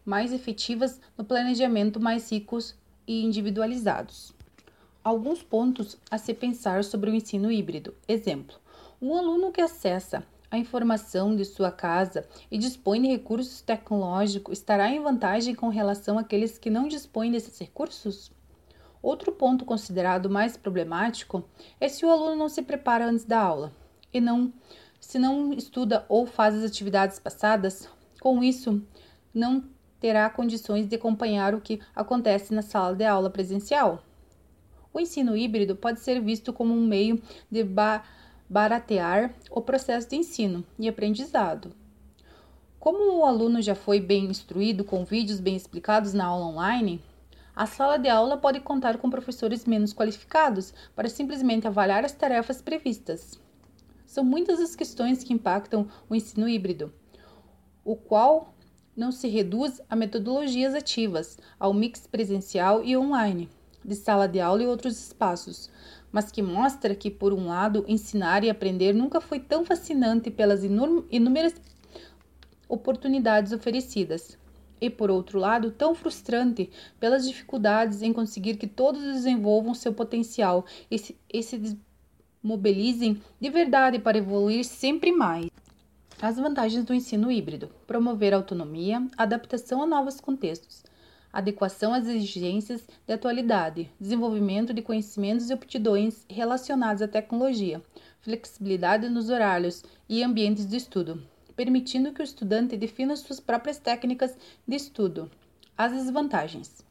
mais 0.04 0.32
efetivas 0.32 1.00
no 1.18 1.24
planejamento 1.24 1.98
mais 1.98 2.30
ricos 2.30 2.76
e 3.06 3.24
individualizados. 3.24 4.32
Alguns 5.02 5.42
pontos 5.42 5.98
a 6.10 6.16
se 6.16 6.32
pensar 6.32 6.84
sobre 6.84 7.10
o 7.10 7.14
ensino 7.14 7.50
híbrido. 7.50 7.94
Exemplo: 8.06 8.56
um 9.02 9.14
aluno 9.16 9.50
que 9.50 9.60
acessa 9.60 10.24
a 10.50 10.56
informação 10.56 11.34
de 11.34 11.44
sua 11.44 11.72
casa 11.72 12.26
e 12.50 12.56
dispõe 12.56 13.02
de 13.02 13.08
recursos 13.08 13.60
tecnológicos 13.60 14.58
estará 14.58 14.88
em 14.88 15.02
vantagem 15.02 15.54
com 15.54 15.68
relação 15.68 16.18
àqueles 16.18 16.56
que 16.56 16.70
não 16.70 16.86
dispõem 16.86 17.32
desses 17.32 17.58
recursos? 17.58 18.30
Outro 19.04 19.32
ponto 19.32 19.66
considerado 19.66 20.30
mais 20.30 20.56
problemático 20.56 21.44
é 21.78 21.90
se 21.90 22.06
o 22.06 22.10
aluno 22.10 22.36
não 22.36 22.48
se 22.48 22.62
prepara 22.62 23.04
antes 23.04 23.26
da 23.26 23.38
aula 23.38 23.70
e 24.10 24.18
não 24.18 24.50
se 24.98 25.18
não 25.18 25.52
estuda 25.52 26.06
ou 26.08 26.24
faz 26.24 26.54
as 26.54 26.64
atividades 26.64 27.18
passadas, 27.18 27.86
com 28.18 28.42
isso 28.42 28.82
não 29.34 29.62
terá 30.00 30.30
condições 30.30 30.88
de 30.88 30.96
acompanhar 30.96 31.54
o 31.54 31.60
que 31.60 31.82
acontece 31.94 32.54
na 32.54 32.62
sala 32.62 32.96
de 32.96 33.04
aula 33.04 33.28
presencial. 33.28 34.02
O 34.90 34.98
ensino 34.98 35.36
híbrido 35.36 35.76
pode 35.76 36.00
ser 36.00 36.18
visto 36.22 36.50
como 36.50 36.72
um 36.72 36.86
meio 36.86 37.20
de 37.50 37.62
ba 37.62 38.02
baratear 38.48 39.34
o 39.50 39.60
processo 39.60 40.08
de 40.08 40.16
ensino 40.16 40.64
e 40.78 40.88
aprendizado. 40.88 41.74
Como 42.80 43.18
o 43.18 43.26
aluno 43.26 43.60
já 43.60 43.74
foi 43.74 44.00
bem 44.00 44.24
instruído 44.24 44.82
com 44.82 45.04
vídeos 45.04 45.40
bem 45.40 45.56
explicados 45.56 46.14
na 46.14 46.24
aula 46.24 46.46
online, 46.46 47.02
a 47.56 47.66
sala 47.66 47.96
de 47.98 48.08
aula 48.08 48.36
pode 48.36 48.60
contar 48.60 48.98
com 48.98 49.08
professores 49.08 49.64
menos 49.64 49.92
qualificados 49.92 50.74
para 50.94 51.08
simplesmente 51.08 51.66
avaliar 51.66 52.04
as 52.04 52.12
tarefas 52.12 52.60
previstas. 52.60 53.38
São 54.04 54.24
muitas 54.24 54.60
as 54.60 54.74
questões 54.74 55.22
que 55.22 55.32
impactam 55.32 55.88
o 56.08 56.14
ensino 56.14 56.48
híbrido, 56.48 56.92
o 57.84 57.94
qual 57.94 58.54
não 58.96 59.12
se 59.12 59.28
reduz 59.28 59.80
a 59.88 59.96
metodologias 59.96 60.74
ativas, 60.74 61.38
ao 61.58 61.72
mix 61.72 62.06
presencial 62.06 62.82
e 62.82 62.96
online, 62.96 63.48
de 63.84 63.94
sala 63.94 64.26
de 64.26 64.40
aula 64.40 64.62
e 64.62 64.66
outros 64.66 64.98
espaços, 64.98 65.70
mas 66.10 66.30
que 66.30 66.42
mostra 66.42 66.94
que, 66.94 67.10
por 67.10 67.32
um 67.32 67.46
lado, 67.46 67.84
ensinar 67.88 68.44
e 68.44 68.50
aprender 68.50 68.92
nunca 68.92 69.20
foi 69.20 69.40
tão 69.40 69.64
fascinante 69.64 70.30
pelas 70.30 70.62
inúmeras 70.64 71.54
oportunidades 72.68 73.52
oferecidas, 73.52 74.38
e, 74.84 74.90
por 74.90 75.10
outro 75.10 75.38
lado, 75.38 75.70
tão 75.70 75.94
frustrante 75.94 76.70
pelas 77.00 77.26
dificuldades 77.26 78.02
em 78.02 78.12
conseguir 78.12 78.56
que 78.56 78.66
todos 78.66 79.02
desenvolvam 79.02 79.72
seu 79.72 79.94
potencial 79.94 80.66
e 80.90 80.98
se, 80.98 81.16
e 81.32 81.42
se 81.42 81.78
mobilizem 82.42 83.22
de 83.40 83.48
verdade 83.48 83.98
para 83.98 84.18
evoluir 84.18 84.62
sempre 84.64 85.10
mais. 85.10 85.48
As 86.20 86.36
vantagens 86.36 86.84
do 86.84 86.92
ensino 86.92 87.32
híbrido: 87.32 87.70
promover 87.86 88.34
autonomia, 88.34 89.06
adaptação 89.16 89.82
a 89.82 89.86
novos 89.86 90.20
contextos 90.20 90.84
adequação 91.32 91.92
às 91.92 92.06
exigências 92.06 92.86
de 93.04 93.12
atualidade, 93.12 93.90
desenvolvimento 93.98 94.72
de 94.72 94.80
conhecimentos 94.80 95.50
e 95.50 95.52
aptidões 95.52 96.24
relacionados 96.30 97.02
à 97.02 97.08
tecnologia, 97.08 97.82
flexibilidade 98.20 99.08
nos 99.08 99.30
horários 99.30 99.82
e 100.08 100.22
ambientes 100.22 100.64
de 100.64 100.76
estudo, 100.76 101.20
permitindo 101.56 102.12
que 102.12 102.20
o 102.20 102.24
estudante 102.24 102.76
defina 102.76 103.16
suas 103.16 103.40
próprias 103.40 103.78
técnicas 103.78 104.36
de 104.66 104.76
estudo. 104.76 105.30
As 105.76 105.92
desvantagens: 105.92 106.84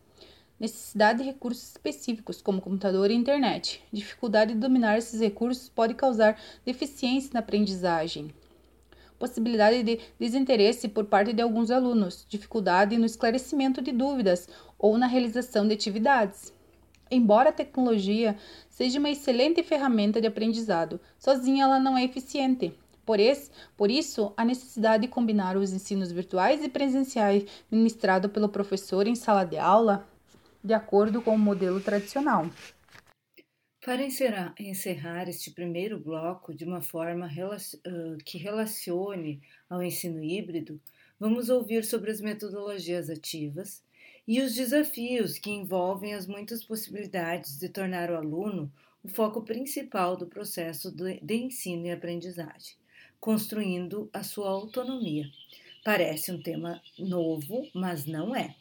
necessidade 0.60 1.20
de 1.20 1.26
recursos 1.26 1.72
específicos, 1.72 2.42
como 2.42 2.62
computador 2.62 3.12
e 3.12 3.16
internet. 3.16 3.82
Dificuldade 3.92 4.54
de 4.54 4.60
dominar 4.60 4.98
esses 4.98 5.20
recursos 5.20 5.70
pode 5.70 5.94
causar 5.94 6.40
deficiência 6.66 7.32
na 7.34 7.40
aprendizagem 7.40 8.34
possibilidade 9.24 9.84
de 9.84 10.02
desinteresse 10.20 10.90
por 10.90 11.06
parte 11.06 11.32
de 11.32 11.42
alguns 11.42 11.72
alunos, 11.72 12.26
dificuldade 12.28 12.98
no 12.98 13.06
esclarecimento 13.06 13.82
de 13.82 13.94
dúvidas 13.94 14.50
ou 14.78 14.98
na 14.98 15.08
realização 15.08 15.66
de 15.66 15.74
atividades. 15.74 16.54
Embora 17.10 17.50
a 17.50 17.54
tecnologia 17.54 18.36
seja 18.70 19.00
uma 19.00 19.10
excelente 19.10 19.64
ferramenta 19.64 20.20
de 20.20 20.28
aprendizado, 20.28 21.00
sozinha 21.18 21.64
ela 21.64 21.80
não 21.80 21.98
é 21.98 22.04
eficiente. 22.04 22.78
Por, 23.06 23.20
esse, 23.20 23.52
por 23.76 23.92
isso, 23.92 24.34
a 24.38 24.46
necessidade 24.46 25.04
de 25.04 25.10
combinar 25.10 25.58
os 25.58 25.74
ensinos 25.74 26.12
virtuais 26.12 26.64
e 26.64 26.70
presenciais 26.70 27.46
ministrado 27.70 28.30
pelo 28.30 28.50
professor 28.50 29.08
em 29.08 29.16
sala 29.16 29.44
de 29.44 29.58
aula, 29.58 30.08
de 30.64 30.74
acordo 30.74 31.22
com 31.22 31.36
o 31.36 31.40
modelo 31.40 31.82
tradicional. 31.82 32.50
Para 33.86 34.02
encerrar 34.02 35.28
este 35.28 35.52
primeiro 35.52 36.00
bloco 36.00 36.56
de 36.56 36.64
uma 36.64 36.82
forma 36.82 37.30
que 38.24 38.38
relacione 38.38 39.42
ao 39.70 39.84
ensino 39.84 40.24
híbrido, 40.24 40.80
vamos 41.20 41.50
ouvir 41.50 41.84
sobre 41.84 42.10
as 42.10 42.22
metodologias 42.22 43.10
ativas 43.10 43.84
e 44.26 44.42
os 44.42 44.56
desafios 44.56 45.38
que 45.38 45.52
envolvem 45.52 46.14
as 46.14 46.26
muitas 46.26 46.64
possibilidades 46.64 47.60
de 47.60 47.68
tornar 47.68 48.10
o 48.10 48.16
aluno 48.16 48.72
o 49.04 49.10
foco 49.10 49.42
principal 49.42 50.16
do 50.16 50.28
processo 50.28 50.90
de 50.90 51.36
ensino 51.36 51.88
e 51.88 51.92
aprendizagem, 51.92 52.78
construindo 53.24 54.10
a 54.12 54.22
sua 54.22 54.50
autonomia. 54.50 55.32
Parece 55.82 56.30
um 56.30 56.42
tema 56.42 56.82
novo, 57.00 57.66
mas 57.74 58.06
não 58.06 58.36
é. 58.36 58.54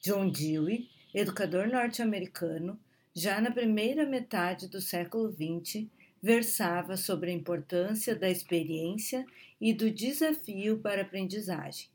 John 0.00 0.30
Dewey, 0.30 0.88
educador 1.12 1.68
norte-americano, 1.68 2.80
já 3.14 3.38
na 3.38 3.50
primeira 3.50 4.06
metade 4.06 4.66
do 4.66 4.80
século 4.80 5.30
XX, 5.30 5.84
versava 6.22 6.96
sobre 6.96 7.30
a 7.30 7.34
importância 7.34 8.16
da 8.16 8.30
experiência 8.30 9.26
e 9.60 9.74
do 9.74 9.90
desafio 9.90 10.78
para 10.78 11.02
a 11.02 11.04
aprendizagem. 11.04 11.88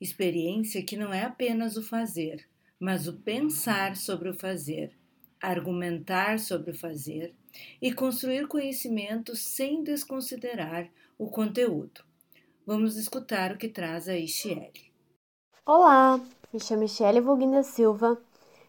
Experiência 0.00 0.82
que 0.82 0.96
não 0.96 1.12
é 1.12 1.24
apenas 1.24 1.76
o 1.76 1.82
fazer, 1.82 2.48
mas 2.80 3.06
o 3.06 3.12
pensar 3.12 3.94
sobre 3.94 4.30
o 4.30 4.34
fazer, 4.34 4.90
argumentar 5.38 6.38
sobre 6.38 6.70
o 6.70 6.74
fazer 6.74 7.34
e 7.80 7.92
construir 7.92 8.48
conhecimento 8.48 9.36
sem 9.36 9.84
desconsiderar 9.84 10.90
o 11.18 11.30
conteúdo. 11.30 12.04
Vamos 12.66 12.96
escutar 12.96 13.52
o 13.52 13.56
que 13.56 13.68
traz 13.68 14.08
a 14.08 14.16
Ichiele. 14.16 14.92
Olá, 15.64 16.20
me 16.52 16.60
chamo 16.60 16.82
Michele 16.82 17.20
Voguinda 17.20 17.62
Silva, 17.62 18.20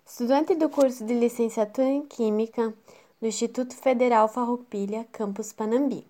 Estudante 0.05 0.55
do 0.55 0.69
curso 0.69 1.05
de 1.05 1.13
licenciatura 1.13 1.89
em 1.89 2.05
Química 2.05 2.73
no 3.19 3.27
Instituto 3.27 3.75
Federal 3.75 4.29
Farroupilha, 4.29 5.05
campus 5.11 5.51
Panambi. 5.51 6.07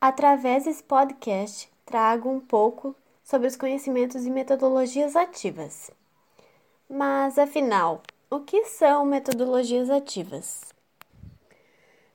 Através 0.00 0.64
desse 0.64 0.82
podcast, 0.82 1.70
trago 1.84 2.30
um 2.30 2.40
pouco 2.40 2.96
sobre 3.22 3.48
os 3.48 3.56
conhecimentos 3.56 4.24
e 4.24 4.30
metodologias 4.30 5.14
ativas. 5.14 5.90
Mas, 6.88 7.38
afinal, 7.38 8.02
o 8.30 8.40
que 8.40 8.64
são 8.64 9.04
metodologias 9.04 9.90
ativas? 9.90 10.72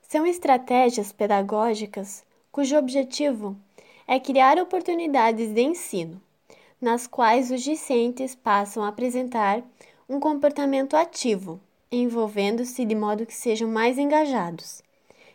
São 0.02 0.26
estratégias 0.26 1.12
pedagógicas 1.12 2.24
cujo 2.52 2.78
objetivo 2.78 3.56
é 4.08 4.20
criar 4.20 4.60
oportunidades 4.60 5.54
de 5.54 5.62
ensino, 5.62 6.22
nas 6.82 7.08
quais 7.08 7.52
os 7.52 7.62
discentes 7.62 8.36
passam 8.36 8.84
a 8.84 8.90
apresentar 8.90 9.64
um 10.10 10.20
comportamento 10.20 10.96
ativo, 10.98 11.60
envolvendo-se 11.92 12.84
de 12.84 12.96
modo 12.96 13.26
que 13.26 13.34
sejam 13.34 13.70
mais 13.70 13.98
engajados, 13.98 14.84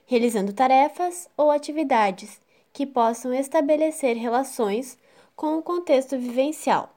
realizando 0.07 0.53
tarefas 0.53 1.29
ou 1.37 1.51
atividades 1.51 2.41
que 2.73 2.85
possam 2.85 3.33
estabelecer 3.33 4.17
relações 4.17 4.99
com 5.35 5.57
o 5.57 5.63
contexto 5.63 6.19
vivencial 6.19 6.95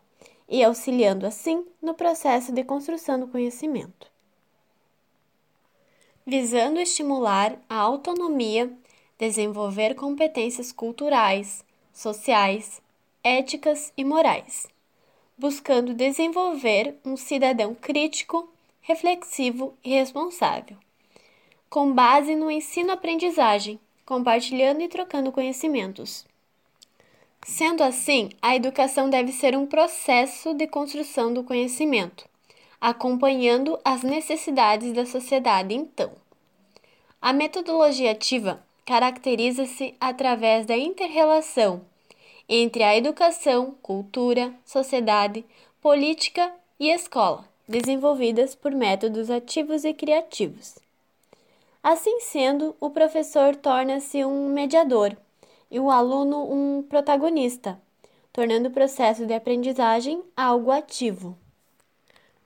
e 0.49 0.63
auxiliando 0.63 1.25
assim 1.25 1.65
no 1.81 1.93
processo 1.93 2.51
de 2.51 2.63
construção 2.63 3.19
do 3.19 3.27
conhecimento. 3.27 4.07
Visando 6.25 6.79
estimular 6.79 7.57
a 7.69 7.75
autonomia, 7.75 8.71
desenvolver 9.19 9.93
competências 9.93 10.71
culturais, 10.71 11.63
sociais, 11.93 12.81
éticas 13.23 13.93
e 13.95 14.03
morais 14.03 14.67
buscando 15.39 15.93
desenvolver 15.93 16.99
um 17.05 17.15
cidadão 17.15 17.73
crítico, 17.73 18.51
reflexivo 18.81 19.73
e 19.81 19.91
responsável, 19.91 20.75
com 21.69 21.93
base 21.93 22.35
no 22.35 22.51
ensino-aprendizagem, 22.51 23.79
compartilhando 24.05 24.81
e 24.81 24.89
trocando 24.89 25.31
conhecimentos. 25.31 26.25
Sendo 27.41 27.83
assim, 27.83 28.31
a 28.41 28.53
educação 28.53 29.09
deve 29.09 29.31
ser 29.31 29.55
um 29.55 29.65
processo 29.65 30.53
de 30.53 30.67
construção 30.67 31.33
do 31.33 31.41
conhecimento, 31.41 32.27
acompanhando 32.81 33.79
as 33.85 34.03
necessidades 34.03 34.91
da 34.91 35.05
sociedade 35.05 35.73
então. 35.73 36.11
A 37.21 37.31
metodologia 37.31 38.11
ativa 38.11 38.61
caracteriza-se 38.89 39.93
através 40.01 40.65
da 40.65 40.75
interrelação 40.75 41.81
entre 42.49 42.81
a 42.81 42.97
educação, 42.97 43.75
cultura, 43.83 44.51
sociedade, 44.65 45.45
política 45.79 46.51
e 46.79 46.89
escola, 46.89 47.45
desenvolvidas 47.67 48.55
por 48.55 48.71
métodos 48.71 49.29
ativos 49.29 49.85
e 49.85 49.93
criativos. 49.93 50.79
Assim 51.83 52.19
sendo, 52.21 52.75
o 52.79 52.89
professor 52.89 53.55
torna-se 53.55 54.25
um 54.25 54.49
mediador 54.49 55.15
e 55.69 55.79
o 55.79 55.91
aluno 55.91 56.51
um 56.51 56.81
protagonista, 56.81 57.79
tornando 58.33 58.69
o 58.69 58.73
processo 58.73 59.23
de 59.23 59.35
aprendizagem 59.35 60.23
algo 60.35 60.71
ativo. 60.71 61.37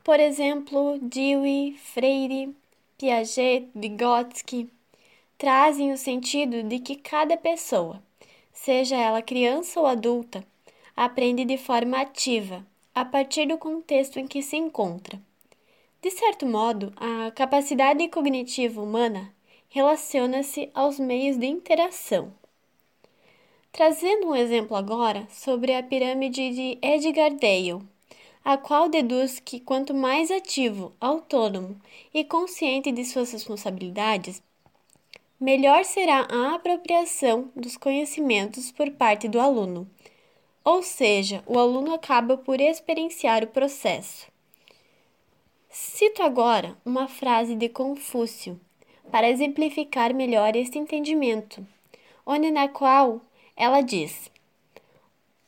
Por 0.04 0.20
exemplo, 0.20 1.00
Dewey, 1.02 1.78
Freire, 1.78 2.54
Piaget, 2.98 3.70
Vygotsky 3.74 4.70
trazem 5.44 5.92
o 5.92 5.98
sentido 5.98 6.64
de 6.64 6.80
que 6.80 6.96
cada 6.96 7.36
pessoa, 7.36 8.02
seja 8.54 8.96
ela 8.96 9.22
criança 9.22 9.78
ou 9.78 9.86
adulta, 9.86 10.42
aprende 10.96 11.44
de 11.44 11.58
forma 11.58 12.00
ativa, 12.00 12.66
a 12.96 13.04
partir 13.04 13.46
do 13.46 13.58
contexto 13.58 14.18
em 14.18 14.26
que 14.26 14.42
se 14.42 14.56
encontra. 14.56 15.20
De 16.02 16.10
certo 16.12 16.46
modo, 16.46 16.94
a 16.96 17.30
capacidade 17.32 18.08
cognitiva 18.08 18.82
humana 18.82 19.34
relaciona-se 19.68 20.70
aos 20.74 20.98
meios 20.98 21.36
de 21.36 21.46
interação. 21.46 22.32
Trazendo 23.70 24.28
um 24.28 24.36
exemplo 24.38 24.78
agora 24.78 25.28
sobre 25.30 25.76
a 25.76 25.84
pirâmide 25.84 26.52
de 26.52 26.78
Edgar 26.82 27.34
Dale, 27.34 27.84
a 28.46 28.56
qual 28.56 28.88
deduz 28.88 29.42
que 29.42 29.60
quanto 29.60 29.94
mais 29.94 30.32
ativo, 30.32 30.94
autônomo 31.02 31.76
e 32.14 32.24
consciente 32.24 32.94
de 32.94 33.04
suas 33.04 33.34
responsabilidades, 33.34 34.42
melhor 35.40 35.86
será 35.86 36.28
a 36.30 36.56
apropriação 36.56 37.52
dos 37.56 37.78
conhecimentos 37.78 38.72
por 38.72 38.90
parte 38.92 39.28
do 39.28 39.40
aluno. 39.40 39.90
Ou 40.64 40.82
seja, 40.82 41.44
o 41.46 41.60
aluno 41.60 41.94
acaba 41.94 42.38
por 42.38 42.62
experienciar 42.62 43.44
o 43.44 43.48
processo. 43.48 44.28
Cito 45.70 46.22
agora 46.22 46.78
uma 46.86 47.08
frase 47.08 47.56
de 47.56 47.68
Confúcio 47.68 48.60
para 49.12 49.30
exemplificar 49.30 50.14
melhor 50.14 50.56
este 50.56 50.78
entendimento, 50.78 51.66
onde 52.26 52.52
na 52.52 52.68
qual 52.68 53.22
ela 53.56 53.82
diz: 53.82 54.32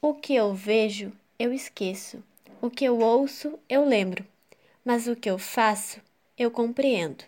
O 0.02 0.14
que 0.14 0.36
eu 0.36 0.54
vejo, 0.54 1.12
eu 1.40 1.54
esqueço 1.54 2.22
o 2.66 2.70
que 2.70 2.86
eu 2.86 3.00
ouço, 3.00 3.60
eu 3.70 3.86
lembro, 3.86 4.26
mas 4.84 5.08
o 5.08 5.16
que 5.16 5.30
eu 5.30 5.38
faço, 5.38 6.02
eu 6.36 6.50
compreendo. 6.50 7.24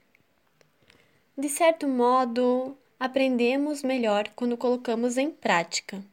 De 1.39 1.49
certo 1.49 1.87
modo, 1.87 2.75
aprendemos 2.99 3.83
melhor 3.83 4.27
quando 4.35 4.57
colocamos 4.57 5.19
em 5.19 5.29
prática. 5.29 6.03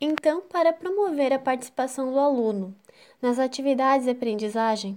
Então, 0.00 0.42
para 0.42 0.72
promover 0.72 1.32
a 1.32 1.40
participação 1.40 2.12
do 2.12 2.20
aluno 2.20 2.72
nas 3.20 3.40
atividades 3.40 4.04
de 4.04 4.12
aprendizagem, 4.12 4.96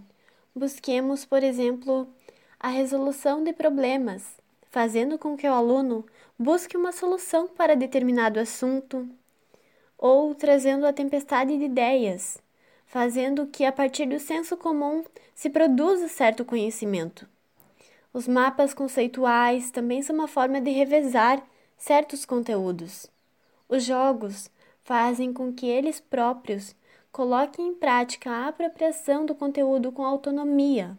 busquemos, 0.55 1.25
por 1.25 1.41
exemplo, 1.41 2.07
a 2.59 2.67
resolução 2.67 3.43
de 3.43 3.51
problemas, 3.51 4.23
fazendo 4.69 5.17
com 5.17 5.35
que 5.35 5.47
o 5.47 5.53
aluno 5.53 6.05
busque 6.37 6.77
uma 6.77 6.91
solução 6.91 7.47
para 7.47 7.75
determinado 7.75 8.39
assunto, 8.39 9.09
ou 9.97 10.35
trazendo 10.35 10.85
a 10.85 10.93
tempestade 10.93 11.57
de 11.57 11.65
ideias, 11.65 12.37
fazendo 12.85 13.47
que 13.47 13.65
a 13.65 13.71
partir 13.71 14.05
do 14.05 14.19
senso 14.19 14.55
comum 14.55 15.03
se 15.33 15.49
produza 15.49 16.07
certo 16.07 16.45
conhecimento. 16.45 17.30
Os 18.13 18.27
mapas 18.27 18.73
conceituais 18.73 19.71
também 19.71 20.01
são 20.01 20.15
uma 20.15 20.27
forma 20.27 20.59
de 20.59 20.69
revezar 20.69 21.41
certos 21.77 22.25
conteúdos. 22.25 23.09
Os 23.69 23.85
jogos 23.85 24.51
fazem 24.83 25.31
com 25.31 25.53
que 25.53 25.65
eles 25.65 25.99
próprios 25.99 26.75
coloquem 27.11 27.69
em 27.69 27.73
prática 27.73 28.29
a 28.29 28.47
apropriação 28.47 29.25
do 29.25 29.33
conteúdo 29.33 29.91
com 29.91 30.05
autonomia. 30.05 30.97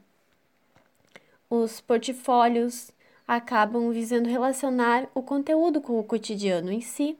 Os 1.50 1.80
portfólios 1.80 2.90
acabam 3.28 3.90
visando 3.90 4.28
relacionar 4.28 5.08
o 5.14 5.22
conteúdo 5.22 5.80
com 5.80 5.98
o 5.98 6.04
cotidiano 6.04 6.72
em 6.72 6.80
si. 6.80 7.18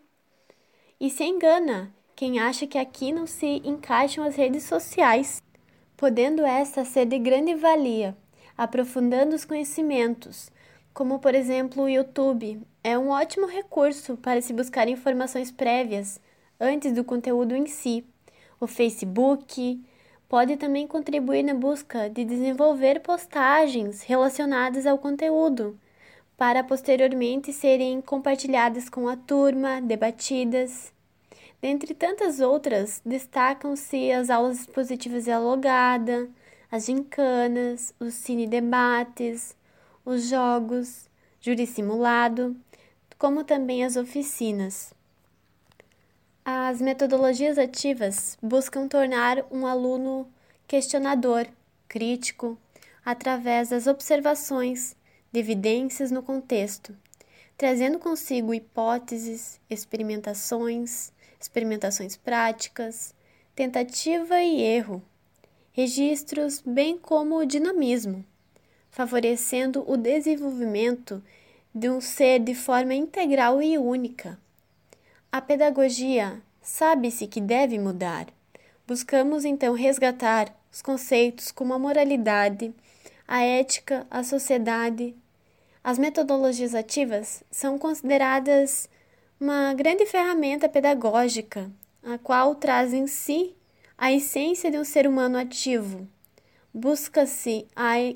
E 0.98 1.10
se 1.10 1.24
engana 1.24 1.92
quem 2.16 2.38
acha 2.38 2.66
que 2.66 2.78
aqui 2.78 3.12
não 3.12 3.26
se 3.26 3.60
encaixam 3.64 4.24
as 4.24 4.36
redes 4.36 4.64
sociais, 4.64 5.42
podendo 5.96 6.44
esta 6.44 6.84
ser 6.84 7.06
de 7.06 7.18
grande 7.18 7.54
valia, 7.54 8.16
aprofundando 8.62 9.34
os 9.34 9.44
conhecimentos, 9.44 10.50
como 10.94 11.18
por 11.18 11.34
exemplo 11.34 11.82
o 11.82 11.88
YouTube, 11.88 12.62
é 12.84 12.96
um 12.96 13.08
ótimo 13.08 13.46
recurso 13.46 14.16
para 14.16 14.40
se 14.40 14.52
buscar 14.52 14.88
informações 14.88 15.50
prévias 15.50 16.20
antes 16.60 16.92
do 16.92 17.02
conteúdo 17.02 17.56
em 17.56 17.66
si. 17.66 18.04
O 18.60 18.66
Facebook 18.66 19.82
pode 20.28 20.56
também 20.56 20.86
contribuir 20.86 21.42
na 21.42 21.54
busca 21.54 22.08
de 22.08 22.24
desenvolver 22.24 23.00
postagens 23.00 24.02
relacionadas 24.02 24.86
ao 24.86 24.96
conteúdo, 24.96 25.76
para 26.36 26.62
posteriormente 26.62 27.52
serem 27.52 28.00
compartilhadas 28.00 28.88
com 28.88 29.08
a 29.08 29.16
turma, 29.16 29.80
debatidas. 29.80 30.92
Dentre 31.60 31.94
tantas 31.94 32.40
outras, 32.40 33.02
destacam-se 33.04 34.12
as 34.12 34.30
aulas 34.30 34.60
expositivas 34.60 35.24
dialogada, 35.24 36.28
as 36.72 36.86
gincanas, 36.86 37.94
os 38.00 38.14
cine-debates, 38.14 39.54
os 40.06 40.26
jogos, 40.30 41.06
júri 41.38 41.66
simulado, 41.66 42.56
como 43.18 43.44
também 43.44 43.84
as 43.84 43.94
oficinas. 43.94 44.94
As 46.42 46.80
metodologias 46.80 47.58
ativas 47.58 48.38
buscam 48.42 48.88
tornar 48.88 49.44
um 49.50 49.66
aluno 49.66 50.26
questionador, 50.66 51.46
crítico, 51.86 52.56
através 53.04 53.68
das 53.68 53.86
observações 53.86 54.96
de 55.30 55.40
evidências 55.40 56.10
no 56.10 56.22
contexto, 56.22 56.96
trazendo 57.54 57.98
consigo 57.98 58.54
hipóteses, 58.54 59.60
experimentações, 59.68 61.12
experimentações 61.38 62.16
práticas, 62.16 63.14
tentativa 63.54 64.40
e 64.40 64.62
erro, 64.62 65.02
registros, 65.72 66.62
bem 66.64 66.98
como 66.98 67.36
o 67.36 67.46
dinamismo, 67.46 68.24
favorecendo 68.90 69.82
o 69.90 69.96
desenvolvimento 69.96 71.22
de 71.74 71.88
um 71.88 72.00
ser 72.00 72.40
de 72.40 72.54
forma 72.54 72.94
integral 72.94 73.62
e 73.62 73.78
única. 73.78 74.38
A 75.30 75.40
pedagogia 75.40 76.42
sabe-se 76.60 77.26
que 77.26 77.40
deve 77.40 77.78
mudar. 77.78 78.26
Buscamos 78.86 79.46
então 79.46 79.72
resgatar 79.72 80.54
os 80.70 80.82
conceitos 80.82 81.50
como 81.50 81.72
a 81.72 81.78
moralidade, 81.78 82.74
a 83.26 83.42
ética, 83.42 84.06
a 84.10 84.22
sociedade. 84.22 85.16
As 85.82 85.98
metodologias 85.98 86.74
ativas 86.74 87.42
são 87.50 87.78
consideradas 87.78 88.90
uma 89.40 89.72
grande 89.72 90.04
ferramenta 90.04 90.68
pedagógica, 90.68 91.70
a 92.02 92.18
qual 92.18 92.54
traz 92.54 92.92
em 92.92 93.06
si 93.06 93.56
a 94.02 94.12
essência 94.12 94.68
de 94.68 94.76
um 94.76 94.82
ser 94.82 95.06
humano 95.06 95.38
ativo. 95.38 96.08
Busca-se 96.74 97.68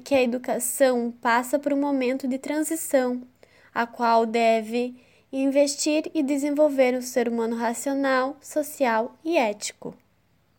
que 0.03 0.17
a 0.17 0.21
educação 0.21 1.15
passa 1.23 1.61
por 1.61 1.73
um 1.73 1.81
momento 1.81 2.27
de 2.27 2.39
transição, 2.39 3.23
a 3.73 3.87
qual 3.87 4.27
deve 4.27 4.97
investir 5.33 6.11
e 6.13 6.25
desenvolver 6.25 6.99
um 6.99 7.01
ser 7.01 7.29
humano 7.29 7.55
racional, 7.55 8.37
social 8.41 9.17
e 9.25 9.37
ético. 9.39 9.95